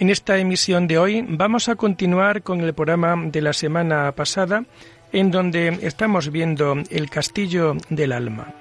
En 0.00 0.10
esta 0.10 0.38
emisión 0.38 0.86
de 0.86 0.96
hoy 0.96 1.24
vamos 1.28 1.68
a 1.68 1.74
continuar 1.74 2.42
con 2.42 2.60
el 2.60 2.72
programa 2.72 3.16
de 3.26 3.42
la 3.42 3.52
semana 3.52 4.12
pasada, 4.12 4.64
en 5.12 5.32
donde 5.32 5.76
estamos 5.82 6.30
viendo 6.30 6.76
el 6.90 7.10
castillo 7.10 7.76
del 7.90 8.12
alma. 8.12 8.54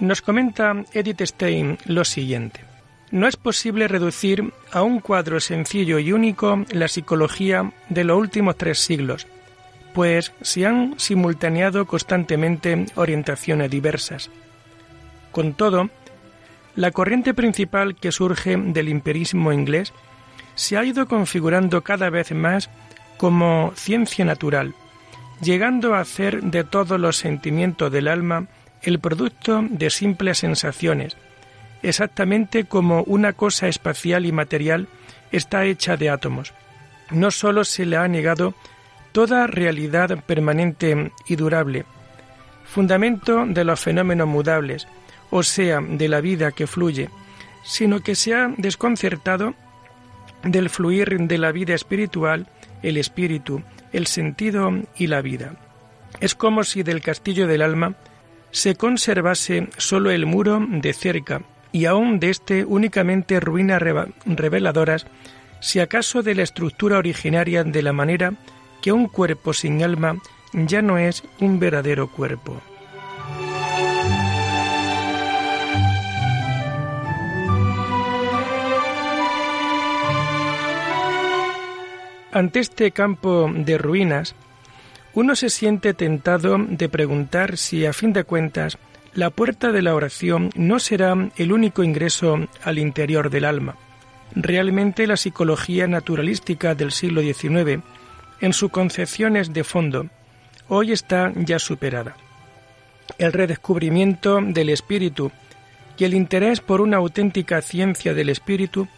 Nos 0.00 0.22
comenta 0.22 0.74
Edith 0.92 1.22
Stein 1.22 1.78
lo 1.86 2.04
siguiente. 2.04 2.60
No 3.12 3.28
es 3.28 3.36
posible 3.36 3.86
reducir 3.86 4.52
a 4.72 4.82
un 4.82 4.98
cuadro 4.98 5.38
sencillo 5.38 6.00
y 6.00 6.10
único 6.10 6.64
la 6.72 6.88
psicología 6.88 7.72
de 7.88 8.02
los 8.02 8.18
últimos 8.18 8.56
tres 8.56 8.80
siglos, 8.80 9.28
pues 9.96 10.34
se 10.42 10.66
han 10.66 10.92
simultaneado 10.98 11.86
constantemente 11.86 12.84
orientaciones 12.96 13.70
diversas. 13.70 14.28
Con 15.32 15.54
todo, 15.54 15.88
la 16.74 16.90
corriente 16.90 17.32
principal 17.32 17.96
que 17.96 18.12
surge 18.12 18.58
del 18.58 18.90
imperismo 18.90 19.54
inglés 19.54 19.94
se 20.54 20.76
ha 20.76 20.84
ido 20.84 21.08
configurando 21.08 21.80
cada 21.80 22.10
vez 22.10 22.32
más 22.32 22.68
como 23.16 23.72
ciencia 23.74 24.26
natural, 24.26 24.74
llegando 25.40 25.94
a 25.94 26.00
hacer 26.00 26.42
de 26.42 26.62
todos 26.62 27.00
los 27.00 27.16
sentimientos 27.16 27.90
del 27.90 28.08
alma 28.08 28.48
el 28.82 28.98
producto 29.00 29.64
de 29.66 29.88
simples 29.88 30.36
sensaciones, 30.36 31.16
exactamente 31.82 32.64
como 32.64 33.02
una 33.04 33.32
cosa 33.32 33.66
espacial 33.66 34.26
y 34.26 34.32
material 34.32 34.88
está 35.32 35.64
hecha 35.64 35.96
de 35.96 36.10
átomos. 36.10 36.52
No 37.10 37.30
sólo 37.30 37.64
se 37.64 37.86
le 37.86 37.96
ha 37.96 38.06
negado 38.08 38.54
toda 39.16 39.46
realidad 39.46 40.22
permanente 40.26 41.10
y 41.26 41.36
durable, 41.36 41.86
fundamento 42.66 43.46
de 43.46 43.64
los 43.64 43.80
fenómenos 43.80 44.28
mudables, 44.28 44.86
o 45.30 45.42
sea, 45.42 45.80
de 45.80 46.06
la 46.06 46.20
vida 46.20 46.52
que 46.52 46.66
fluye, 46.66 47.08
sino 47.64 48.00
que 48.00 48.14
se 48.14 48.34
ha 48.34 48.52
desconcertado 48.58 49.54
del 50.42 50.68
fluir 50.68 51.16
de 51.18 51.38
la 51.38 51.50
vida 51.50 51.74
espiritual, 51.74 52.46
el 52.82 52.98
espíritu, 52.98 53.62
el 53.90 54.06
sentido 54.06 54.70
y 54.98 55.06
la 55.06 55.22
vida. 55.22 55.54
Es 56.20 56.34
como 56.34 56.62
si 56.62 56.82
del 56.82 57.00
castillo 57.00 57.46
del 57.46 57.62
alma 57.62 57.94
se 58.50 58.74
conservase 58.74 59.70
sólo 59.78 60.10
el 60.10 60.26
muro 60.26 60.60
de 60.68 60.92
cerca 60.92 61.40
y 61.72 61.86
aún 61.86 62.20
de 62.20 62.28
éste 62.28 62.66
únicamente 62.66 63.40
ruinas 63.40 63.80
reveladoras, 64.26 65.06
si 65.60 65.80
acaso 65.80 66.22
de 66.22 66.34
la 66.34 66.42
estructura 66.42 66.98
originaria 66.98 67.64
de 67.64 67.82
la 67.82 67.94
manera 67.94 68.34
que 68.80 68.92
un 68.92 69.08
cuerpo 69.08 69.52
sin 69.52 69.82
alma 69.82 70.16
ya 70.52 70.82
no 70.82 70.98
es 70.98 71.22
un 71.40 71.58
verdadero 71.58 72.08
cuerpo. 72.08 72.60
Ante 82.32 82.60
este 82.60 82.90
campo 82.90 83.50
de 83.50 83.78
ruinas, 83.78 84.34
uno 85.14 85.34
se 85.34 85.48
siente 85.48 85.94
tentado 85.94 86.58
de 86.58 86.90
preguntar 86.90 87.56
si, 87.56 87.86
a 87.86 87.94
fin 87.94 88.12
de 88.12 88.24
cuentas, 88.24 88.76
la 89.14 89.30
puerta 89.30 89.72
de 89.72 89.80
la 89.80 89.94
oración 89.94 90.50
no 90.54 90.78
será 90.78 91.14
el 91.36 91.52
único 91.52 91.82
ingreso 91.82 92.46
al 92.62 92.78
interior 92.78 93.30
del 93.30 93.46
alma. 93.46 93.76
Realmente 94.34 95.06
la 95.06 95.16
psicología 95.16 95.86
naturalística 95.86 96.74
del 96.74 96.92
siglo 96.92 97.22
XIX 97.22 97.82
en 98.40 98.52
sus 98.52 98.70
concepciones 98.70 99.52
de 99.52 99.64
fondo, 99.64 100.06
hoy 100.68 100.92
está 100.92 101.32
ya 101.34 101.58
superada. 101.58 102.16
El 103.18 103.32
redescubrimiento 103.32 104.40
del 104.40 104.68
espíritu 104.68 105.30
y 105.96 106.04
el 106.04 106.14
interés 106.14 106.60
por 106.60 106.80
una 106.80 106.98
auténtica 106.98 107.62
ciencia 107.62 108.14
del 108.14 108.28
espíritu 108.28 108.88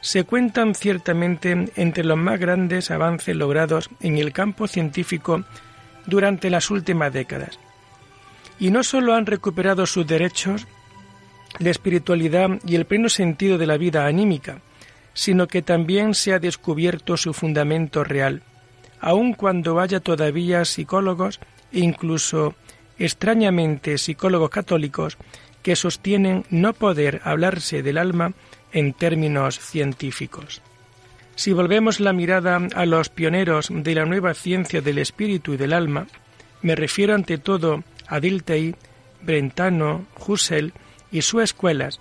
se 0.00 0.24
cuentan 0.24 0.74
ciertamente 0.74 1.70
entre 1.76 2.04
los 2.04 2.16
más 2.16 2.40
grandes 2.40 2.90
avances 2.90 3.36
logrados 3.36 3.90
en 4.00 4.16
el 4.16 4.32
campo 4.32 4.66
científico 4.66 5.44
durante 6.06 6.50
las 6.50 6.70
últimas 6.70 7.12
décadas. 7.12 7.58
Y 8.58 8.70
no 8.70 8.82
sólo 8.82 9.14
han 9.14 9.26
recuperado 9.26 9.86
sus 9.86 10.06
derechos, 10.06 10.66
la 11.58 11.70
espiritualidad 11.70 12.50
y 12.66 12.76
el 12.76 12.86
pleno 12.86 13.08
sentido 13.08 13.58
de 13.58 13.66
la 13.66 13.76
vida 13.76 14.06
anímica, 14.06 14.60
sino 15.12 15.48
que 15.48 15.62
también 15.62 16.14
se 16.14 16.32
ha 16.32 16.38
descubierto 16.38 17.16
su 17.16 17.32
fundamento 17.32 18.04
real, 18.04 18.42
aun 19.00 19.32
cuando 19.34 19.80
haya 19.80 20.00
todavía 20.00 20.64
psicólogos 20.64 21.40
e 21.72 21.80
incluso 21.80 22.54
extrañamente 22.98 23.98
psicólogos 23.98 24.50
católicos 24.50 25.16
que 25.62 25.76
sostienen 25.76 26.44
no 26.50 26.72
poder 26.72 27.20
hablarse 27.24 27.82
del 27.82 27.98
alma 27.98 28.32
en 28.72 28.92
términos 28.92 29.58
científicos. 29.58 30.62
Si 31.34 31.52
volvemos 31.52 32.00
la 32.00 32.12
mirada 32.12 32.60
a 32.74 32.86
los 32.86 33.08
pioneros 33.08 33.68
de 33.70 33.94
la 33.94 34.04
nueva 34.04 34.34
ciencia 34.34 34.80
del 34.80 34.98
espíritu 34.98 35.54
y 35.54 35.56
del 35.56 35.72
alma, 35.72 36.06
me 36.62 36.76
refiero 36.76 37.14
ante 37.14 37.38
todo 37.38 37.82
a 38.06 38.20
Dilthey, 38.20 38.74
Brentano, 39.22 40.06
Husserl 40.26 40.72
y 41.10 41.22
sus 41.22 41.42
escuelas, 41.42 42.00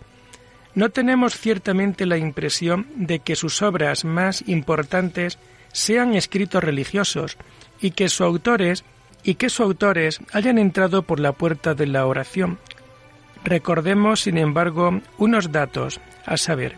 no 0.75 0.89
tenemos 0.89 1.35
ciertamente 1.38 2.05
la 2.05 2.17
impresión 2.17 2.88
de 2.95 3.19
que 3.19 3.35
sus 3.35 3.61
obras 3.61 4.05
más 4.05 4.43
importantes 4.47 5.39
sean 5.72 6.16
escritos 6.16 6.63
religiosos 6.63 7.38
y 7.80 7.91
que 7.91 8.09
sus 8.09 8.22
autores 8.22 8.84
y 9.24 9.35
que 9.35 9.50
sus 9.50 9.62
autores 9.62 10.19
hayan 10.31 10.57
entrado 10.57 11.03
por 11.03 11.19
la 11.19 11.34
puerta 11.34 11.74
de 11.74 11.88
la 11.88 12.06
oración. 12.06 12.57
Recordemos, 13.44 14.22
sin 14.22 14.38
embargo, 14.38 15.02
unos 15.18 15.52
datos, 15.52 16.00
a 16.25 16.38
saber, 16.38 16.78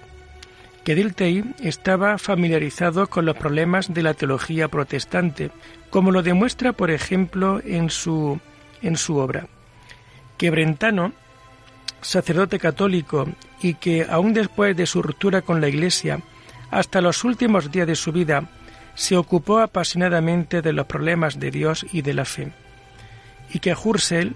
que 0.83 0.95
Dilthey 0.95 1.43
estaba 1.59 2.17
familiarizado 2.17 3.07
con 3.07 3.25
los 3.25 3.37
problemas 3.37 3.93
de 3.93 4.03
la 4.03 4.13
teología 4.13 4.67
protestante, 4.67 5.51
como 5.89 6.11
lo 6.11 6.23
demuestra, 6.23 6.73
por 6.73 6.91
ejemplo, 6.91 7.61
en 7.63 7.89
su, 7.89 8.39
en 8.81 8.95
su 8.95 9.17
obra, 9.17 9.47
que 10.37 10.49
Brentano, 10.49 11.13
sacerdote 12.01 12.57
católico 12.57 13.27
y 13.61 13.75
que, 13.75 14.07
aun 14.09 14.33
después 14.33 14.75
de 14.75 14.87
su 14.87 15.01
ruptura 15.01 15.41
con 15.41 15.61
la 15.61 15.67
Iglesia, 15.67 16.19
hasta 16.71 17.01
los 17.01 17.23
últimos 17.23 17.71
días 17.71 17.85
de 17.85 17.95
su 17.95 18.11
vida, 18.11 18.49
se 19.01 19.17
ocupó 19.17 19.57
apasionadamente 19.57 20.61
de 20.61 20.73
los 20.73 20.85
problemas 20.85 21.39
de 21.39 21.49
Dios 21.49 21.87
y 21.91 22.03
de 22.03 22.13
la 22.13 22.23
fe, 22.23 22.51
y 23.51 23.57
que 23.57 23.73
Husserl, 23.73 24.35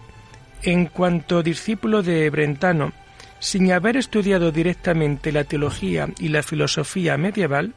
en 0.64 0.88
cuanto 0.88 1.44
discípulo 1.44 2.02
de 2.02 2.28
Brentano, 2.32 2.92
sin 3.38 3.72
haber 3.72 3.96
estudiado 3.96 4.52
directamente 4.52 5.32
la 5.32 5.44
teología 5.44 6.10
y 6.18 6.30
la 6.30 6.42
filosofía 6.42 7.16
medieval, 7.16 7.76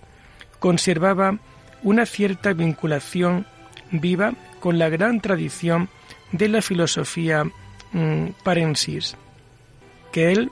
conservaba 0.61 1.37
una 1.82 2.06
cierta 2.06 2.55
vinculación 2.55 3.44
viva 3.90 4.32
con 4.58 4.79
la 4.79 4.88
gran 4.88 5.20
tradición 5.20 5.90
de 6.32 6.49
la 6.49 6.62
filosofía 6.62 7.44
mm, 7.93 8.29
parensis, 8.43 9.14
que 10.11 10.32
él, 10.32 10.50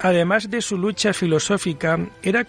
además 0.00 0.50
de 0.50 0.62
su 0.62 0.76
lucha 0.76 1.12
filosófica, 1.12 1.96
era, 2.24 2.44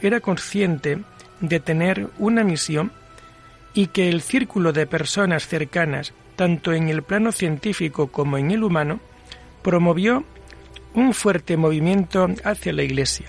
era 0.00 0.20
consciente 0.20 1.04
de 1.42 1.60
tener 1.60 2.08
una 2.18 2.44
misión 2.44 2.92
y 3.74 3.88
que 3.88 4.08
el 4.08 4.22
círculo 4.22 4.72
de 4.72 4.86
personas 4.86 5.46
cercanas, 5.46 6.14
tanto 6.36 6.72
en 6.72 6.88
el 6.88 7.02
plano 7.02 7.32
científico 7.32 8.06
como 8.06 8.38
en 8.38 8.50
el 8.50 8.64
humano, 8.64 9.00
promovió 9.62 10.24
un 10.94 11.12
fuerte 11.12 11.56
movimiento 11.56 12.28
hacia 12.44 12.72
la 12.72 12.82
Iglesia. 12.82 13.26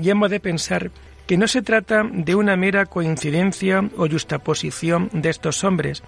Y 0.00 0.10
hemos 0.10 0.30
de 0.30 0.40
pensar 0.40 0.90
que 1.26 1.36
no 1.36 1.46
se 1.46 1.62
trata 1.62 2.08
de 2.10 2.34
una 2.34 2.56
mera 2.56 2.86
coincidencia 2.86 3.88
o 3.96 4.08
justaposición 4.08 5.10
de 5.12 5.30
estos 5.30 5.62
hombres, 5.64 6.02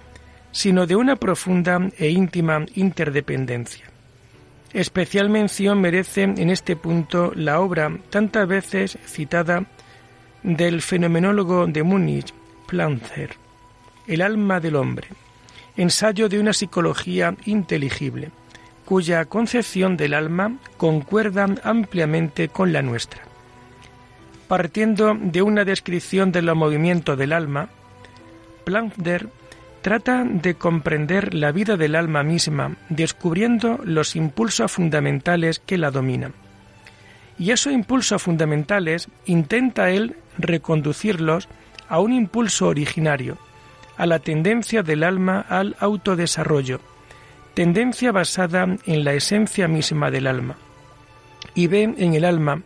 sino 0.51 0.87
de 0.87 0.95
una 0.95 1.15
profunda 1.15 1.79
e 1.97 2.09
íntima 2.09 2.65
interdependencia. 2.75 3.85
Especial 4.73 5.29
mención 5.29 5.79
merece 5.81 6.23
en 6.23 6.49
este 6.49 6.75
punto 6.75 7.33
la 7.35 7.59
obra 7.59 7.91
tantas 8.09 8.47
veces 8.47 8.97
citada 9.05 9.65
del 10.43 10.81
fenomenólogo 10.81 11.67
de 11.67 11.83
Múnich, 11.83 12.33
Planzer, 12.67 13.35
El 14.07 14.21
alma 14.21 14.59
del 14.59 14.75
hombre, 14.75 15.07
ensayo 15.77 16.29
de 16.29 16.39
una 16.39 16.53
psicología 16.53 17.35
inteligible, 17.45 18.31
cuya 18.85 19.25
concepción 19.25 19.97
del 19.97 20.13
alma 20.13 20.57
concuerda 20.77 21.47
ampliamente 21.63 22.49
con 22.49 22.73
la 22.73 22.81
nuestra. 22.81 23.21
Partiendo 24.47 25.15
de 25.19 25.41
una 25.41 25.63
descripción 25.63 26.31
de 26.31 26.41
los 26.41 26.57
movimientos 26.57 27.17
del 27.17 27.33
alma, 27.33 27.69
Plander 28.65 29.29
trata 29.81 30.23
de 30.23 30.55
comprender 30.55 31.33
la 31.33 31.51
vida 31.51 31.77
del 31.77 31.95
alma 31.95 32.23
misma, 32.23 32.75
descubriendo 32.89 33.79
los 33.83 34.15
impulsos 34.15 34.71
fundamentales 34.71 35.59
que 35.59 35.77
la 35.77 35.91
dominan. 35.91 36.33
Y 37.37 37.51
esos 37.51 37.73
impulsos 37.73 38.21
fundamentales 38.21 39.07
intenta 39.25 39.89
él 39.89 40.15
reconducirlos 40.37 41.47
a 41.89 41.99
un 41.99 42.13
impulso 42.13 42.67
originario, 42.67 43.37
a 43.97 44.05
la 44.05 44.19
tendencia 44.19 44.83
del 44.83 45.03
alma 45.03 45.45
al 45.49 45.75
autodesarrollo, 45.79 46.79
tendencia 47.53 48.11
basada 48.11 48.63
en 48.85 49.03
la 49.03 49.13
esencia 49.13 49.67
misma 49.67 50.09
del 50.11 50.27
alma, 50.27 50.55
y 51.53 51.67
ve 51.67 51.83
en 51.83 52.13
el 52.13 52.25
alma 52.25 52.61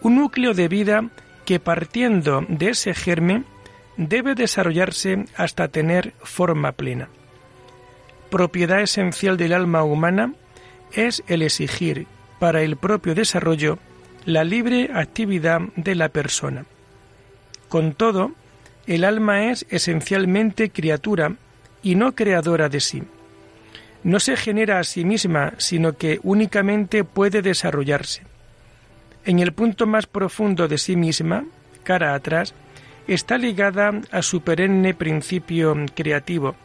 un 0.00 0.16
núcleo 0.16 0.54
de 0.54 0.68
vida 0.68 1.08
que 1.44 1.60
partiendo 1.60 2.44
de 2.48 2.70
ese 2.70 2.94
germen 2.94 3.44
debe 3.96 4.34
desarrollarse 4.34 5.26
hasta 5.36 5.68
tener 5.68 6.12
forma 6.22 6.72
plena. 6.72 7.08
Propiedad 8.30 8.80
esencial 8.80 9.36
del 9.36 9.52
alma 9.52 9.82
humana 9.82 10.34
es 10.92 11.22
el 11.26 11.42
exigir 11.42 12.06
para 12.38 12.62
el 12.62 12.76
propio 12.76 13.14
desarrollo 13.14 13.78
la 14.24 14.44
libre 14.44 14.90
actividad 14.92 15.60
de 15.76 15.94
la 15.94 16.08
persona. 16.08 16.64
Con 17.68 17.94
todo, 17.94 18.32
el 18.86 19.04
alma 19.04 19.50
es 19.50 19.66
esencialmente 19.70 20.70
criatura 20.70 21.36
y 21.82 21.94
no 21.94 22.14
creadora 22.14 22.68
de 22.68 22.80
sí. 22.80 23.02
No 24.04 24.20
se 24.20 24.36
genera 24.36 24.78
a 24.78 24.84
sí 24.84 25.04
misma, 25.04 25.54
sino 25.58 25.94
que 25.96 26.20
únicamente 26.22 27.04
puede 27.04 27.42
desarrollarse. 27.42 28.22
En 29.24 29.38
el 29.38 29.52
punto 29.52 29.86
más 29.86 30.06
profundo 30.06 30.66
de 30.66 30.78
sí 30.78 30.96
misma, 30.96 31.44
cara 31.84 32.14
atrás, 32.14 32.54
está 33.06 33.38
ligada 33.38 33.92
a 34.10 34.22
su 34.22 34.42
perenne 34.42 34.94
principio 34.94 35.74
creativo. 35.94 36.56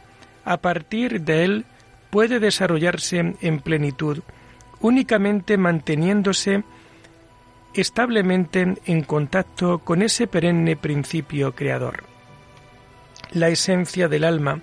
A 0.44 0.56
partir 0.56 1.20
de 1.22 1.44
él 1.44 1.64
puede 2.10 2.40
desarrollarse 2.40 3.34
en 3.40 3.60
plenitud, 3.60 4.20
únicamente 4.80 5.56
manteniéndose 5.56 6.64
establemente 7.74 8.74
en 8.86 9.02
contacto 9.02 9.78
con 9.78 10.02
ese 10.02 10.26
perenne 10.26 10.76
principio 10.76 11.54
creador. 11.54 12.04
La 13.32 13.48
esencia 13.48 14.08
del 14.08 14.24
alma 14.24 14.60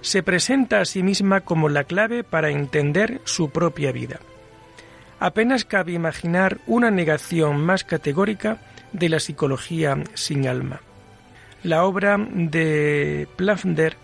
se 0.00 0.22
presenta 0.22 0.80
a 0.80 0.84
sí 0.84 1.02
misma 1.02 1.40
como 1.40 1.68
la 1.68 1.84
clave 1.84 2.22
para 2.24 2.50
entender 2.50 3.20
su 3.24 3.50
propia 3.50 3.92
vida. 3.92 4.20
Apenas 5.20 5.64
cabe 5.64 5.92
imaginar 5.92 6.58
una 6.66 6.90
negación 6.90 7.60
más 7.60 7.82
categórica 7.82 8.58
de 8.92 9.08
la 9.08 9.20
psicología 9.20 9.96
sin 10.14 10.46
alma. 10.46 10.80
La 11.62 11.84
obra 11.84 12.16
de 12.18 13.26
Plafnder 13.36 13.96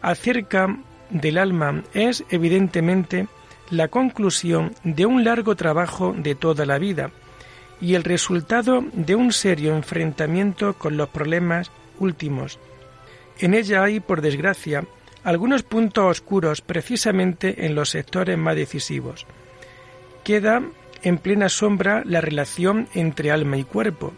acerca 0.00 0.74
del 1.10 1.36
alma 1.36 1.82
es 1.92 2.24
evidentemente 2.30 3.28
la 3.70 3.88
conclusión 3.88 4.72
de 4.82 5.04
un 5.04 5.24
largo 5.24 5.54
trabajo 5.56 6.14
de 6.16 6.34
toda 6.34 6.64
la 6.64 6.78
vida 6.78 7.10
y 7.82 7.94
el 7.96 8.04
resultado 8.04 8.82
de 8.94 9.14
un 9.14 9.32
serio 9.32 9.76
enfrentamiento 9.76 10.72
con 10.72 10.96
los 10.96 11.10
problemas 11.10 11.70
últimos. 11.98 12.58
En 13.38 13.52
ella 13.52 13.82
hay, 13.82 14.00
por 14.00 14.22
desgracia, 14.22 14.86
algunos 15.24 15.64
puntos 15.64 16.04
oscuros 16.04 16.62
precisamente 16.62 17.66
en 17.66 17.74
los 17.74 17.90
sectores 17.90 18.38
más 18.38 18.56
decisivos. 18.56 19.26
Queda 20.24 20.62
en 21.02 21.18
plena 21.18 21.50
sombra 21.50 22.02
la 22.06 22.20
relación 22.20 22.88
entre 22.94 23.30
alma 23.30 23.58
y 23.58 23.64
cuerpo, 23.64 24.14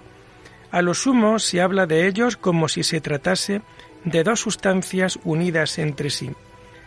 a 0.74 0.82
lo 0.82 0.92
sumo 0.92 1.38
se 1.38 1.60
habla 1.60 1.86
de 1.86 2.08
ellos 2.08 2.36
como 2.36 2.66
si 2.66 2.82
se 2.82 3.00
tratase 3.00 3.62
de 4.02 4.24
dos 4.24 4.40
sustancias 4.40 5.20
unidas 5.22 5.78
entre 5.78 6.10
sí. 6.10 6.32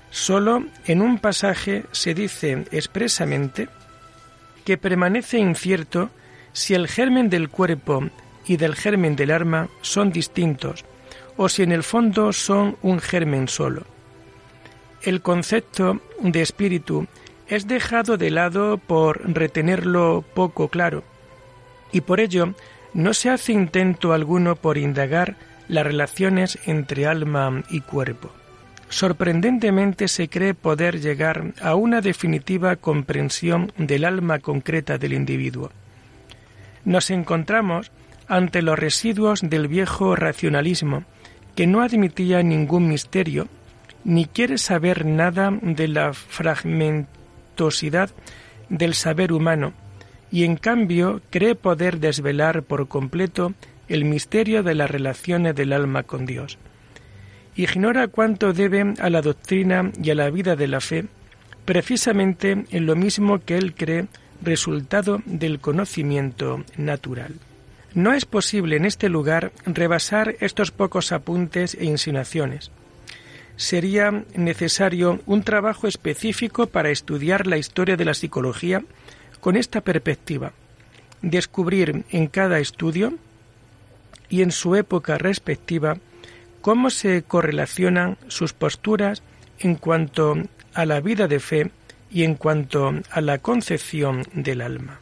Solo 0.10 0.66
en 0.88 1.02
un 1.02 1.20
pasaje 1.20 1.86
se 1.94 2.14
dice 2.14 2.66
expresamente 2.72 3.70
que 4.66 4.78
permanece 4.78 5.38
incierto 5.38 6.10
si 6.54 6.74
el 6.74 6.88
germen 6.88 7.30
del 7.30 7.50
cuerpo 7.50 8.10
y 8.46 8.58
del 8.58 8.76
germen 8.76 9.16
del 9.16 9.32
alma 9.32 9.70
son 9.82 10.12
distintos 10.12 10.86
o 11.36 11.50
si 11.50 11.64
en 11.64 11.72
el 11.72 11.84
fondo 11.84 12.34
son 12.34 12.78
un 12.82 13.00
germen 13.00 13.48
solo. 13.48 13.84
El 15.02 15.22
concepto 15.22 16.02
de 16.20 16.42
espíritu 16.42 17.08
es 17.48 17.68
dejado 17.68 18.18
de 18.18 18.32
lado 18.32 18.78
por 18.78 19.22
retenerlo 19.34 20.24
poco 20.34 20.68
claro 20.70 21.04
y 21.92 22.02
por 22.02 22.20
ello 22.20 22.54
no 22.94 23.14
se 23.14 23.30
hace 23.30 23.54
intento 23.54 24.14
alguno 24.14 24.56
por 24.56 24.78
indagar 24.78 25.36
las 25.68 25.86
relaciones 25.86 26.58
entre 26.66 27.06
alma 27.06 27.64
y 27.70 27.82
cuerpo. 27.82 28.32
Sorprendentemente 28.90 30.08
se 30.08 30.30
cree 30.30 30.54
poder 30.54 31.02
llegar 31.02 31.54
a 31.62 31.76
una 31.76 32.02
definitiva 32.02 32.76
comprensión 32.78 33.72
del 33.78 34.06
alma 34.06 34.40
concreta 34.40 34.98
del 34.98 35.14
individuo. 35.14 35.72
Nos 36.88 37.12
encontramos 37.12 37.92
ante 38.30 38.62
los 38.62 38.80
residuos 38.80 39.42
del 39.42 39.68
viejo 39.68 40.16
racionalismo, 40.16 41.04
que 41.54 41.68
no 41.68 41.82
admitía 41.82 42.42
ningún 42.44 42.88
misterio, 42.88 43.50
ni 44.06 44.24
quiere 44.24 44.58
saber 44.58 45.06
nada 45.06 45.52
de 45.62 45.90
la 45.90 46.14
fragmentosidad 46.14 48.12
del 48.70 48.94
saber 48.94 49.34
humano, 49.34 49.74
y 50.32 50.46
en 50.46 50.56
cambio 50.56 51.20
cree 51.30 51.56
poder 51.56 52.00
desvelar 52.00 52.64
por 52.64 52.88
completo 52.88 53.54
el 53.90 54.06
misterio 54.06 54.64
de 54.64 54.76
las 54.76 54.90
relaciones 54.90 55.56
del 55.56 55.74
alma 55.74 56.04
con 56.04 56.26
Dios. 56.26 56.58
Ignora 57.58 58.08
cuánto 58.08 58.54
debe 58.54 58.94
a 58.98 59.10
la 59.10 59.22
doctrina 59.22 59.92
y 60.02 60.12
a 60.12 60.16
la 60.16 60.30
vida 60.30 60.56
de 60.56 60.70
la 60.70 60.80
fe, 60.80 61.04
precisamente 61.66 62.64
en 62.72 62.86
lo 62.86 62.96
mismo 62.96 63.40
que 63.40 63.58
él 63.58 63.76
cree 63.76 64.08
resultado 64.42 65.22
del 65.26 65.60
conocimiento 65.60 66.64
natural. 66.78 67.34
No 67.94 68.14
es 68.14 68.26
posible 68.26 68.76
en 68.76 68.86
este 68.86 69.10
lugar 69.10 69.52
rebasar 69.66 70.36
estos 70.40 70.72
pocos 70.72 71.12
apuntes 71.12 71.76
e 71.76 71.86
insinuaciones. 71.86 72.72
Sería 73.56 74.24
necesario 74.36 75.20
un 75.26 75.42
trabajo 75.44 75.88
específico 75.88 76.68
para 76.68 76.92
estudiar 76.92 77.48
la 77.48 77.58
historia 77.58 77.98
de 77.98 78.06
la 78.06 78.14
psicología 78.14 78.84
con 79.40 79.56
esta 79.56 79.82
perspectiva, 79.82 80.54
descubrir 81.22 82.06
en 82.12 82.28
cada 82.28 82.60
estudio 82.60 83.18
y 84.30 84.42
en 84.42 84.52
su 84.52 84.76
época 84.76 85.18
respectiva 85.18 85.98
cómo 86.62 86.90
se 86.90 87.24
correlacionan 87.24 88.18
sus 88.28 88.54
posturas 88.54 89.24
en 89.60 89.76
cuanto 89.76 90.36
a 90.74 90.86
la 90.86 91.00
vida 91.00 91.28
de 91.28 91.40
fe 91.40 91.72
y 92.12 92.24
en 92.24 92.36
cuanto 92.36 92.94
a 93.12 93.22
la 93.22 93.40
concepción 93.40 94.24
del 94.34 94.62
alma. 94.62 95.00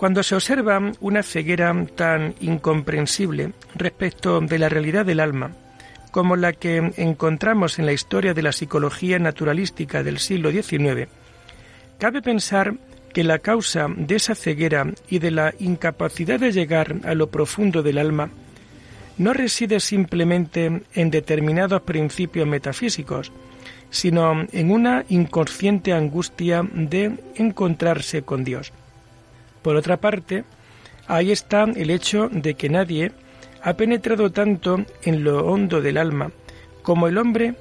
Cuando 0.00 0.22
se 0.22 0.34
observa 0.34 0.80
una 1.00 1.22
ceguera 1.22 1.74
tan 1.94 2.34
incomprensible 2.40 3.52
respecto 3.74 4.40
de 4.40 4.58
la 4.58 4.70
realidad 4.70 5.04
del 5.04 5.20
alma, 5.20 5.50
como 6.10 6.36
la 6.36 6.54
que 6.54 6.92
encontramos 6.96 7.78
en 7.78 7.84
la 7.84 7.92
historia 7.92 8.32
de 8.32 8.40
la 8.40 8.52
psicología 8.52 9.18
naturalística 9.18 10.02
del 10.02 10.18
siglo 10.18 10.50
XIX, 10.50 11.06
cabe 12.00 12.22
pensar 12.22 12.74
que 13.12 13.22
la 13.22 13.40
causa 13.40 13.86
de 13.94 14.16
esa 14.16 14.34
ceguera 14.34 14.86
y 15.10 15.18
de 15.18 15.30
la 15.30 15.52
incapacidad 15.58 16.40
de 16.40 16.50
llegar 16.50 16.96
a 17.04 17.14
lo 17.14 17.28
profundo 17.28 17.82
del 17.82 17.98
alma 17.98 18.30
no 19.18 19.34
reside 19.34 19.80
simplemente 19.80 20.82
en 20.94 21.10
determinados 21.10 21.82
principios 21.82 22.48
metafísicos, 22.48 23.30
sino 23.90 24.46
en 24.50 24.70
una 24.70 25.04
inconsciente 25.10 25.92
angustia 25.92 26.66
de 26.72 27.18
encontrarse 27.34 28.22
con 28.22 28.44
Dios. 28.44 28.72
Por 29.60 29.76
otra 29.76 29.98
parte, 29.98 30.44
ahí 31.06 31.32
está 31.32 31.64
el 31.64 31.90
hecho 31.90 32.30
de 32.32 32.54
que 32.54 32.70
nadie 32.70 33.12
ha 33.62 33.74
penetrado 33.74 34.32
tanto 34.32 34.86
en 35.02 35.22
lo 35.22 35.44
hondo 35.44 35.82
del 35.82 35.98
alma 35.98 36.30
como 36.80 37.08
el 37.08 37.18
hombre 37.18 37.56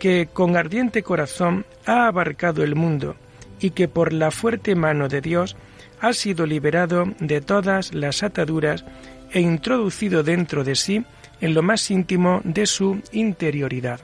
que 0.00 0.28
con 0.32 0.56
ardiente 0.56 1.04
corazón 1.04 1.64
ha 1.84 2.08
abarcado 2.08 2.64
el 2.64 2.74
mundo 2.74 3.14
y 3.60 3.70
que 3.70 3.88
por 3.88 4.12
la 4.12 4.30
fuerte 4.30 4.74
mano 4.74 5.08
de 5.08 5.20
Dios 5.20 5.56
ha 6.00 6.12
sido 6.12 6.46
liberado 6.46 7.04
de 7.20 7.40
todas 7.40 7.94
las 7.94 8.22
ataduras 8.22 8.84
e 9.30 9.40
introducido 9.40 10.22
dentro 10.22 10.64
de 10.64 10.74
sí 10.74 11.04
en 11.40 11.54
lo 11.54 11.62
más 11.62 11.90
íntimo 11.90 12.40
de 12.44 12.66
su 12.66 13.00
interioridad. 13.12 14.00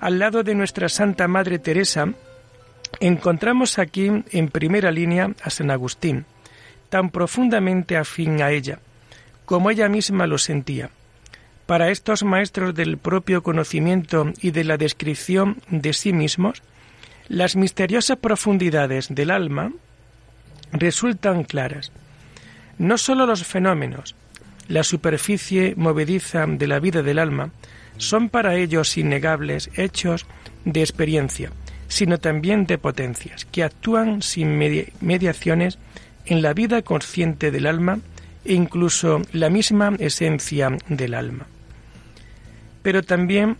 Al 0.00 0.18
lado 0.18 0.42
de 0.42 0.54
nuestra 0.54 0.88
Santa 0.88 1.28
Madre 1.28 1.58
Teresa, 1.58 2.08
Encontramos 3.00 3.78
aquí 3.78 4.10
en 4.30 4.48
primera 4.48 4.90
línea 4.90 5.30
a 5.42 5.50
San 5.50 5.70
Agustín, 5.70 6.26
tan 6.88 7.10
profundamente 7.10 7.96
afín 7.96 8.40
a 8.42 8.50
ella, 8.50 8.78
como 9.44 9.70
ella 9.70 9.88
misma 9.88 10.26
lo 10.26 10.38
sentía. 10.38 10.90
Para 11.66 11.90
estos 11.90 12.24
maestros 12.24 12.74
del 12.74 12.98
propio 12.98 13.42
conocimiento 13.42 14.32
y 14.40 14.50
de 14.50 14.64
la 14.64 14.76
descripción 14.76 15.60
de 15.70 15.92
sí 15.92 16.12
mismos, 16.12 16.62
las 17.28 17.56
misteriosas 17.56 18.18
profundidades 18.18 19.14
del 19.14 19.30
alma 19.30 19.72
resultan 20.72 21.44
claras. 21.44 21.92
No 22.78 22.98
sólo 22.98 23.26
los 23.26 23.44
fenómenos, 23.44 24.14
la 24.68 24.82
superficie 24.82 25.74
movediza 25.76 26.46
de 26.46 26.66
la 26.66 26.80
vida 26.80 27.02
del 27.02 27.18
alma, 27.18 27.50
son 27.96 28.28
para 28.28 28.56
ellos 28.56 28.96
innegables 28.98 29.70
hechos 29.76 30.26
de 30.64 30.80
experiencia, 30.80 31.52
sino 31.88 32.18
también 32.18 32.66
de 32.66 32.78
potencias, 32.78 33.44
que 33.44 33.62
actúan 33.62 34.22
sin 34.22 34.58
mediaciones 35.00 35.78
en 36.26 36.42
la 36.42 36.54
vida 36.54 36.82
consciente 36.82 37.50
del 37.50 37.66
alma 37.66 38.00
e 38.44 38.54
incluso 38.54 39.22
la 39.32 39.50
misma 39.50 39.94
esencia 39.98 40.76
del 40.88 41.14
alma. 41.14 41.46
Pero 42.82 43.02
también 43.02 43.56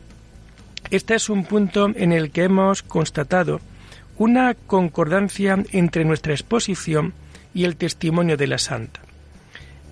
este 0.91 1.15
es 1.15 1.29
un 1.29 1.45
punto 1.45 1.91
en 1.95 2.13
el 2.13 2.31
que 2.31 2.45
hemos 2.45 2.83
constatado 2.83 3.61
una 4.17 4.55
concordancia 4.55 5.59
entre 5.73 6.05
nuestra 6.05 6.33
exposición 6.33 7.15
y 7.53 7.65
el 7.65 7.77
testimonio 7.77 8.37
de 8.37 8.47
la 8.47 8.59
santa, 8.59 9.01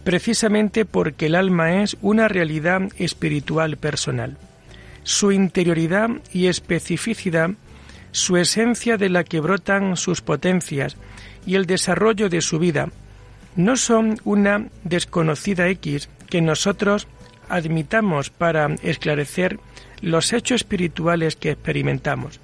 precisamente 0.05 0.85
porque 0.85 1.27
el 1.27 1.35
alma 1.35 1.83
es 1.83 1.97
una 2.03 2.29
realidad 2.29 2.83
espiritual 2.99 3.77
personal. 3.77 4.37
Su 5.05 5.33
interioridad 5.33 6.11
y 6.33 6.47
especificidad, 6.47 7.51
su 8.13 8.37
esencia 8.37 8.97
de 8.97 9.09
la 9.09 9.25
que 9.25 9.41
brotan 9.41 9.97
sus 9.97 10.21
potencias 10.21 10.97
y 11.45 11.57
el 11.57 11.67
desarrollo 11.67 12.29
de 12.29 12.41
su 12.41 12.59
vida, 12.59 12.89
no 13.57 13.77
son 13.77 14.19
una 14.25 14.67
desconocida 14.85 15.69
X 15.69 16.09
que 16.29 16.41
nosotros 16.41 17.09
admitamos 17.53 18.31
para 18.31 18.75
esclarecer 18.83 19.61
los 20.01 20.33
hechos 20.33 20.63
espirituales 20.63 21.37
que 21.37 21.51
experimentamos, 21.51 22.41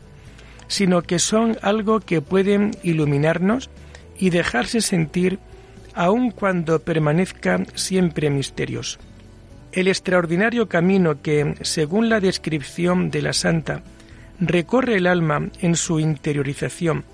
sino 0.68 1.00
que 1.02 1.18
son 1.18 1.56
algo 1.62 2.00
que 2.00 2.20
pueden 2.20 2.72
iluminarnos 2.82 3.70
y 4.18 4.28
dejarse 4.28 4.82
sentir 4.82 5.38
aun 5.94 6.30
cuando 6.30 6.80
permanezca 6.80 7.64
siempre 7.74 8.28
misterioso. 8.28 8.98
El 9.72 9.88
extraordinario 9.88 10.68
camino 10.68 11.22
que, 11.22 11.54
según 11.62 12.10
la 12.10 12.20
descripción 12.20 13.10
de 13.10 13.22
la 13.22 13.32
santa, 13.32 13.82
recorre 14.38 14.96
el 14.96 15.06
alma 15.06 15.48
en 15.60 15.74
su 15.74 16.00
interiorización, 16.00 17.04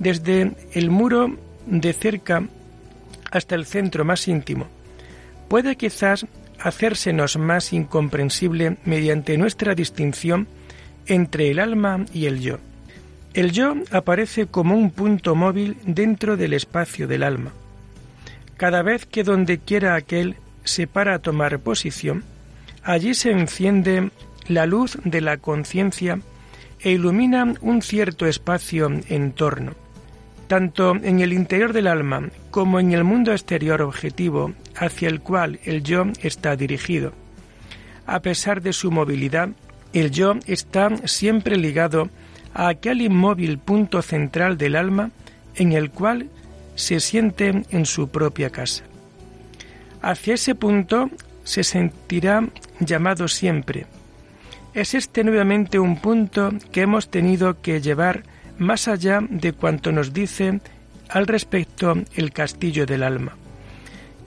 desde 0.00 0.52
el 0.72 0.90
muro 0.90 1.36
de 1.66 1.92
cerca 1.92 2.42
hasta 3.30 3.54
el 3.54 3.64
centro 3.64 4.04
más 4.04 4.26
íntimo, 4.26 4.66
puede 5.48 5.76
quizás 5.76 6.26
hacérsenos 6.64 7.36
más 7.36 7.74
incomprensible 7.74 8.78
mediante 8.86 9.36
nuestra 9.36 9.74
distinción 9.74 10.48
entre 11.06 11.50
el 11.50 11.58
alma 11.58 12.06
y 12.14 12.24
el 12.24 12.40
yo. 12.40 12.58
El 13.34 13.52
yo 13.52 13.74
aparece 13.90 14.46
como 14.46 14.74
un 14.74 14.90
punto 14.90 15.34
móvil 15.34 15.76
dentro 15.84 16.38
del 16.38 16.54
espacio 16.54 17.06
del 17.06 17.22
alma. 17.22 17.52
Cada 18.56 18.82
vez 18.82 19.04
que 19.04 19.24
donde 19.24 19.58
quiera 19.58 19.94
aquel 19.94 20.36
se 20.64 20.86
para 20.86 21.14
a 21.14 21.18
tomar 21.18 21.58
posición, 21.58 22.24
allí 22.82 23.12
se 23.12 23.30
enciende 23.30 24.10
la 24.48 24.64
luz 24.64 24.96
de 25.04 25.20
la 25.20 25.36
conciencia 25.36 26.20
e 26.80 26.92
ilumina 26.92 27.54
un 27.60 27.82
cierto 27.82 28.24
espacio 28.26 28.90
en 29.08 29.32
torno. 29.32 29.72
Tanto 30.46 30.94
en 30.94 31.20
el 31.20 31.34
interior 31.34 31.74
del 31.74 31.88
alma 31.88 32.30
como 32.50 32.80
en 32.80 32.92
el 32.92 33.04
mundo 33.04 33.32
exterior 33.32 33.82
objetivo 33.82 34.54
hacia 34.76 35.08
el 35.08 35.20
cual 35.20 35.60
el 35.64 35.82
yo 35.82 36.04
está 36.22 36.56
dirigido. 36.56 37.12
A 38.06 38.20
pesar 38.20 38.60
de 38.62 38.72
su 38.72 38.90
movilidad, 38.90 39.50
el 39.92 40.10
yo 40.10 40.34
está 40.46 40.90
siempre 41.06 41.56
ligado 41.56 42.10
a 42.52 42.68
aquel 42.68 43.00
inmóvil 43.00 43.58
punto 43.58 44.02
central 44.02 44.58
del 44.58 44.76
alma 44.76 45.10
en 45.56 45.72
el 45.72 45.90
cual 45.90 46.28
se 46.74 47.00
siente 47.00 47.62
en 47.70 47.86
su 47.86 48.08
propia 48.08 48.50
casa. 48.50 48.84
Hacia 50.02 50.34
ese 50.34 50.54
punto 50.54 51.10
se 51.44 51.62
sentirá 51.62 52.46
llamado 52.80 53.28
siempre. 53.28 53.86
Es 54.74 54.94
este 54.94 55.22
nuevamente 55.22 55.78
un 55.78 55.96
punto 55.96 56.52
que 56.72 56.82
hemos 56.82 57.08
tenido 57.08 57.60
que 57.62 57.80
llevar 57.80 58.24
más 58.58 58.88
allá 58.88 59.20
de 59.28 59.52
cuanto 59.52 59.92
nos 59.92 60.12
dice 60.12 60.60
al 61.08 61.26
respecto 61.26 61.94
el 62.16 62.32
castillo 62.32 62.86
del 62.86 63.04
alma. 63.04 63.36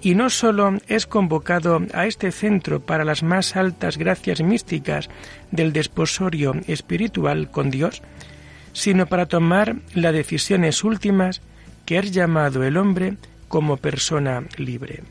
Y 0.08 0.16
no 0.16 0.30
sólo 0.30 0.78
es 0.88 1.06
convocado 1.06 1.82
a 1.94 2.06
este 2.06 2.32
centro 2.32 2.80
para 2.80 3.04
las 3.04 3.24
más 3.24 3.58
altas 3.58 3.98
gracias 3.98 4.42
místicas 4.42 5.10
del 5.52 5.74
desposorio 5.74 6.54
espiritual 6.66 7.52
con 7.52 7.72
Dios, 7.72 8.02
sino 8.72 9.08
para 9.08 9.26
tomar 9.26 9.76
las 9.94 10.14
decisiones 10.14 10.86
últimas 10.86 11.42
que 11.86 11.98
es 11.98 12.14
llamado 12.14 12.64
el 12.64 12.78
hombre 12.78 13.18
como 13.50 13.76
persona 13.76 14.46
libre. 14.56 15.04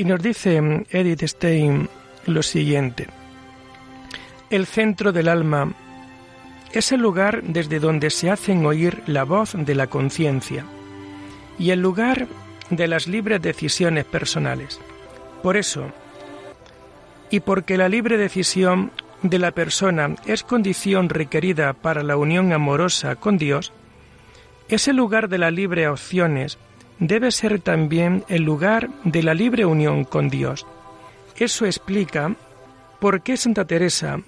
Y 0.00 0.04
nos 0.06 0.22
dice 0.22 0.86
Edith 0.88 1.24
Stein 1.24 1.86
lo 2.24 2.42
siguiente. 2.42 3.06
El 4.48 4.64
centro 4.64 5.12
del 5.12 5.28
alma 5.28 5.74
es 6.72 6.92
el 6.92 7.02
lugar 7.02 7.42
desde 7.42 7.80
donde 7.80 8.08
se 8.08 8.30
hacen 8.30 8.64
oír 8.64 9.02
la 9.06 9.24
voz 9.24 9.52
de 9.52 9.74
la 9.74 9.88
conciencia 9.88 10.64
y 11.58 11.68
el 11.68 11.82
lugar 11.82 12.28
de 12.70 12.88
las 12.88 13.08
libres 13.08 13.42
decisiones 13.42 14.06
personales. 14.06 14.80
Por 15.42 15.58
eso, 15.58 15.92
y 17.28 17.40
porque 17.40 17.76
la 17.76 17.90
libre 17.90 18.16
decisión 18.16 18.92
de 19.20 19.38
la 19.38 19.50
persona 19.50 20.14
es 20.24 20.44
condición 20.44 21.10
requerida 21.10 21.74
para 21.74 22.02
la 22.02 22.16
unión 22.16 22.54
amorosa 22.54 23.16
con 23.16 23.36
Dios, 23.36 23.70
es 24.70 24.88
el 24.88 24.96
lugar 24.96 25.28
de 25.28 25.36
las 25.36 25.52
libres 25.52 25.88
opciones 25.88 26.56
debe 27.00 27.32
ser 27.32 27.60
también 27.60 28.24
el 28.28 28.42
lugar 28.42 28.90
de 29.04 29.22
la 29.22 29.34
libre 29.34 29.64
unión 29.64 30.04
con 30.04 30.28
Dios. 30.28 30.66
Eso 31.36 31.66
explica 31.66 32.36
por 33.00 33.22
qué 33.22 33.36
Santa 33.36 33.64
Teresa, 33.64 34.20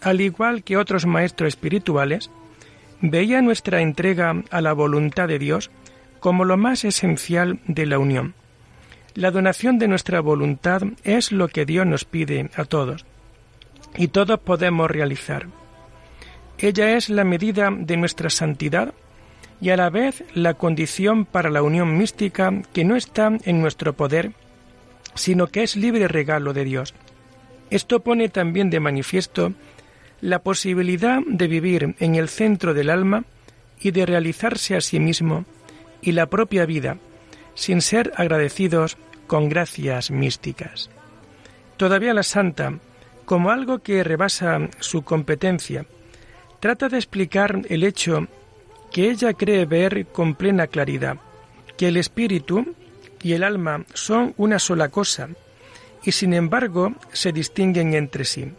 al 0.00 0.20
igual 0.20 0.62
que 0.62 0.76
otros 0.76 1.04
maestros 1.04 1.48
espirituales, 1.48 2.30
veía 3.00 3.42
nuestra 3.42 3.80
entrega 3.80 4.42
a 4.50 4.60
la 4.60 4.72
voluntad 4.72 5.28
de 5.28 5.38
Dios 5.38 5.70
como 6.20 6.44
lo 6.44 6.56
más 6.56 6.84
esencial 6.84 7.58
de 7.66 7.86
la 7.86 7.98
unión. 7.98 8.34
La 9.14 9.30
donación 9.30 9.78
de 9.78 9.88
nuestra 9.88 10.20
voluntad 10.20 10.82
es 11.02 11.32
lo 11.32 11.48
que 11.48 11.66
Dios 11.66 11.86
nos 11.86 12.04
pide 12.04 12.50
a 12.56 12.64
todos, 12.64 13.04
y 13.96 14.08
todos 14.08 14.40
podemos 14.40 14.90
realizar. 14.90 15.46
Ella 16.58 16.96
es 16.96 17.10
la 17.10 17.24
medida 17.24 17.70
de 17.70 17.96
nuestra 17.96 18.30
santidad 18.30 18.94
y 19.60 19.70
a 19.70 19.76
la 19.76 19.90
vez 19.90 20.24
la 20.34 20.54
condición 20.54 21.24
para 21.24 21.50
la 21.50 21.62
unión 21.62 21.96
mística 21.96 22.52
que 22.72 22.84
no 22.84 22.96
está 22.96 23.32
en 23.44 23.60
nuestro 23.60 23.94
poder, 23.94 24.32
sino 25.14 25.46
que 25.46 25.62
es 25.62 25.76
libre 25.76 26.08
regalo 26.08 26.52
de 26.52 26.64
Dios. 26.64 26.94
Esto 27.70 28.00
pone 28.00 28.28
también 28.28 28.70
de 28.70 28.80
manifiesto 28.80 29.52
la 30.20 30.40
posibilidad 30.40 31.20
de 31.26 31.46
vivir 31.48 31.94
en 31.98 32.14
el 32.14 32.28
centro 32.28 32.74
del 32.74 32.90
alma 32.90 33.24
y 33.80 33.90
de 33.90 34.06
realizarse 34.06 34.76
a 34.76 34.80
sí 34.80 35.00
mismo 35.00 35.44
y 36.00 36.12
la 36.12 36.26
propia 36.26 36.66
vida, 36.66 36.98
sin 37.54 37.80
ser 37.80 38.12
agradecidos 38.16 38.96
con 39.26 39.48
gracias 39.48 40.10
místicas. 40.10 40.90
Todavía 41.76 42.14
la 42.14 42.22
santa, 42.22 42.78
como 43.24 43.50
algo 43.50 43.80
que 43.80 44.04
rebasa 44.04 44.68
su 44.80 45.02
competencia, 45.02 45.86
trata 46.60 46.88
de 46.88 46.98
explicar 46.98 47.62
el 47.68 47.84
hecho 47.84 48.28
que 48.94 49.10
ella 49.10 49.32
cree 49.34 49.64
ver 49.64 50.06
con 50.06 50.36
plena 50.36 50.68
claridad, 50.68 51.16
que 51.76 51.88
el 51.88 51.96
espíritu 51.96 52.76
y 53.24 53.32
el 53.32 53.42
alma 53.42 53.84
son 53.92 54.34
una 54.36 54.60
sola 54.60 54.88
cosa, 54.88 55.30
y 56.04 56.12
sin 56.12 56.32
embargo 56.32 56.94
se 57.12 57.32
distinguen 57.32 57.94
entre 57.94 58.24
sí. 58.24 58.52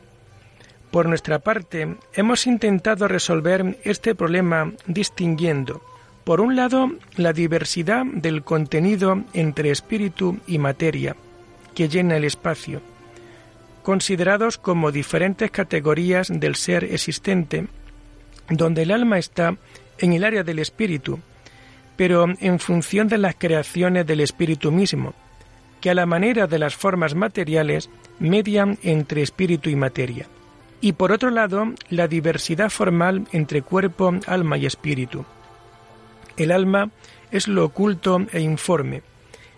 Por 0.91 1.07
nuestra 1.07 1.39
parte, 1.39 1.95
hemos 2.13 2.47
intentado 2.47 3.07
resolver 3.07 3.79
este 3.85 4.13
problema 4.13 4.73
distinguiendo, 4.87 5.81
por 6.25 6.41
un 6.41 6.57
lado, 6.57 6.91
la 7.15 7.31
diversidad 7.31 8.05
del 8.05 8.43
contenido 8.43 9.23
entre 9.31 9.71
espíritu 9.71 10.39
y 10.47 10.57
materia, 10.57 11.15
que 11.73 11.87
llena 11.87 12.17
el 12.17 12.25
espacio, 12.25 12.81
considerados 13.83 14.57
como 14.57 14.91
diferentes 14.91 15.49
categorías 15.49 16.27
del 16.29 16.55
ser 16.55 16.83
existente, 16.83 17.67
donde 18.49 18.83
el 18.83 18.91
alma 18.91 19.17
está 19.17 19.55
en 19.99 20.13
el 20.13 20.23
área 20.23 20.43
del 20.43 20.59
espíritu, 20.59 21.19
pero 21.95 22.25
en 22.39 22.59
función 22.59 23.07
de 23.07 23.17
las 23.17 23.35
creaciones 23.35 24.05
del 24.05 24.21
espíritu 24.21 24.71
mismo, 24.71 25.13
que 25.81 25.89
a 25.89 25.95
la 25.95 26.05
manera 26.05 26.47
de 26.47 26.59
las 26.59 26.75
formas 26.75 27.15
materiales 27.15 27.89
median 28.19 28.77
entre 28.83 29.21
espíritu 29.21 29.69
y 29.69 29.75
materia 29.75 30.27
y 30.85 30.93
por 30.93 31.11
otro 31.11 31.31
lado 31.31 31.73
la 31.89 32.07
diversidad 32.07 32.69
formal 32.69 33.27
entre 33.31 33.63
cuerpo, 33.63 34.13
alma 34.27 34.57
y 34.59 34.67
espíritu. 34.67 35.25
El 36.37 36.51
alma 36.51 36.91
es 37.31 37.47
lo 37.47 37.65
oculto 37.65 38.25
e 38.31 38.41
informe, 38.41 39.01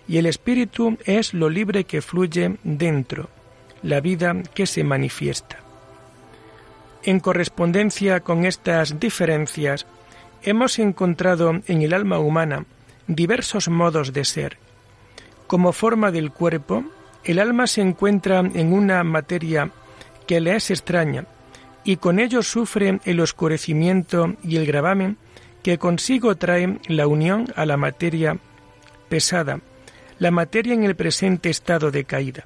y 0.07 0.19
el 0.19 0.25
espíritu 0.25 0.97
es 1.03 1.33
lo 1.33 1.49
libre 1.49 1.83
que 1.83 2.01
fluye 2.01 2.57
dentro, 2.63 3.29
la 3.83 3.99
vida 3.99 4.41
que 4.53 4.65
se 4.65 4.85
manifiesta. 4.85 5.57
En 7.03 7.19
correspondencia 7.19 8.21
con 8.21 8.45
estas 8.45 8.97
diferencias, 8.97 9.85
hemos 10.43 10.79
encontrado 10.79 11.61
en 11.67 11.81
el 11.81 11.93
alma 11.93 12.19
humana 12.19 12.65
diversos 13.07 13.69
modos 13.69 14.13
de 14.13 14.25
ser. 14.25 14.57
Como 15.47 15.71
forma 15.71 16.11
del 16.11 16.31
cuerpo, 16.31 16.83
el 17.23 17.39
alma 17.39 17.67
se 17.67 17.81
encuentra 17.81 18.39
en 18.39 18.73
una 18.73 19.03
materia 19.03 19.71
que 20.25 20.41
le 20.41 20.55
es 20.55 20.71
extraña, 20.71 21.25
y 21.83 21.97
con 21.97 22.19
ello 22.19 22.43
sufre 22.43 22.99
el 23.05 23.19
oscurecimiento 23.21 24.35
y 24.43 24.57
el 24.57 24.65
gravamen 24.65 25.17
que 25.63 25.77
consigo 25.77 26.35
trae 26.35 26.79
la 26.87 27.07
unión 27.07 27.47
a 27.55 27.65
la 27.65 27.77
materia 27.77 28.37
pesada, 29.09 29.61
la 30.19 30.31
materia 30.31 30.73
en 30.73 30.83
el 30.83 30.95
presente 30.95 31.49
estado 31.49 31.91
de 31.91 32.03
caída. 32.03 32.45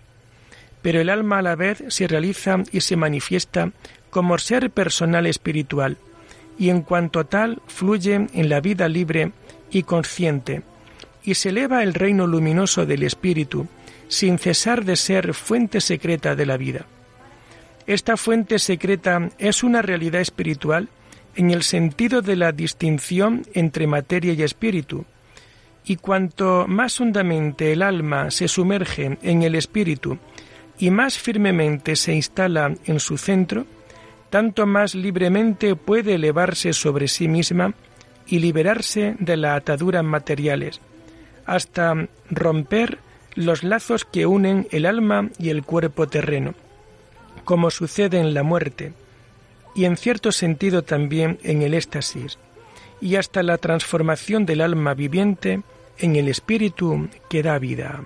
Pero 0.82 1.00
el 1.02 1.10
alma 1.10 1.40
a 1.40 1.42
la 1.42 1.56
vez 1.56 1.84
se 1.90 2.08
realiza 2.08 2.64
y 2.72 2.82
se 2.82 2.96
manifiesta 2.96 3.72
como 4.10 4.38
ser 4.38 4.72
personal 4.72 5.26
espiritual, 5.26 5.98
y 6.58 6.70
en 6.70 6.82
cuanto 6.82 7.20
a 7.20 7.24
tal 7.24 7.62
fluye 7.68 8.28
en 8.34 8.50
la 8.50 8.62
vida 8.62 8.88
libre 8.88 9.32
y 9.72 9.84
consciente, 9.84 10.64
y 11.24 11.36
se 11.36 11.50
eleva 11.50 11.84
el 11.84 11.94
reino 11.94 12.28
luminoso 12.28 12.86
del 12.86 13.04
Espíritu, 13.04 13.68
sin 14.08 14.38
cesar 14.38 14.84
de 14.84 14.96
ser 14.96 15.34
fuente 15.34 15.80
secreta 15.80 16.36
de 16.36 16.46
la 16.46 16.58
vida. 16.58 16.86
Esta 17.88 18.18
fuente 18.18 18.60
secreta 18.60 19.30
es 19.38 19.64
una 19.64 19.82
realidad 19.82 20.22
espiritual 20.22 20.90
en 21.36 21.52
el 21.52 21.64
sentido 21.64 22.22
de 22.22 22.36
la 22.36 22.52
distinción 22.52 23.46
entre 23.54 23.88
materia 23.88 24.34
y 24.34 24.44
espíritu, 24.44 25.06
y 25.86 25.96
cuanto 25.96 26.66
más 26.68 27.00
hondamente 27.02 27.72
el 27.72 27.82
alma 27.82 28.30
se 28.30 28.48
sumerge 28.48 29.18
en 29.22 29.42
el 29.42 29.56
espíritu 29.56 30.20
y 30.78 30.92
más 30.92 31.18
firmemente 31.18 31.96
se 31.96 32.14
instala 32.14 32.76
en 32.86 33.00
su 33.00 33.18
centro, 33.18 33.66
tanto 34.32 34.66
más 34.66 34.96
libremente 34.96 35.76
puede 35.76 36.16
elevarse 36.16 36.74
sobre 36.74 37.08
sí 37.08 37.28
misma 37.28 37.76
y 38.26 38.40
liberarse 38.40 39.16
de 39.20 39.38
las 39.38 39.58
ataduras 39.58 40.04
materiales, 40.04 40.82
hasta 41.46 42.08
romper 42.32 42.98
los 43.36 43.64
lazos 43.64 44.06
que 44.06 44.26
unen 44.26 44.68
el 44.72 44.88
alma 44.88 45.30
y 45.38 45.50
el 45.50 45.64
cuerpo 45.64 46.08
terreno 46.08 46.56
como 47.44 47.72
sucede 47.72 48.20
en 48.20 48.34
la 48.34 48.44
muerte, 48.44 48.94
y 49.76 49.86
en 49.86 49.98
cierto 49.98 50.32
sentido 50.32 50.84
también 50.84 51.40
en 51.44 51.62
el 51.62 51.74
éxtasis, 51.74 52.38
y 53.00 53.16
hasta 53.16 53.44
la 53.44 53.58
transformación 53.58 54.46
del 54.46 54.62
alma 54.62 54.94
viviente 54.94 55.62
en 55.98 56.16
el 56.16 56.28
espíritu 56.28 57.10
que 57.30 57.44
da 57.44 57.58
vida. 57.60 58.06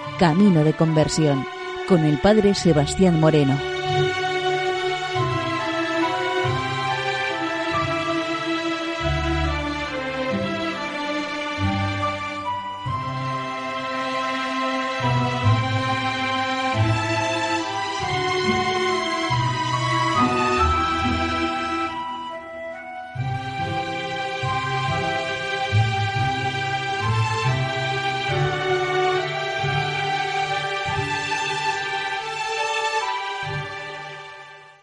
Camino 0.21 0.63
de 0.63 0.73
Conversión 0.73 1.47
con 1.87 2.05
el 2.05 2.19
Padre 2.19 2.53
Sebastián 2.53 3.19
Moreno. 3.19 3.70